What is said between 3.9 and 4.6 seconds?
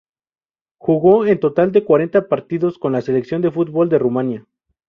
Rumania.